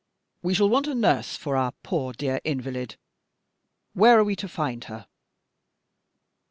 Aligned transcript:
We 0.41 0.55
shall 0.55 0.67
want 0.67 0.87
a 0.87 0.95
nurse 0.95 1.37
for 1.37 1.55
our 1.55 1.73
poor 1.83 2.11
dear 2.11 2.41
invalid. 2.43 2.95
Where 3.93 4.17
are 4.17 4.23
we 4.23 4.35
to 4.37 4.47
find 4.47 4.85
her?" 4.85 5.05